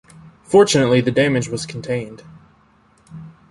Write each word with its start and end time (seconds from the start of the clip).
Fortunately 0.41 0.99
the 0.99 1.11
damage 1.11 1.47
was 1.47 1.67
contained. 1.67 2.23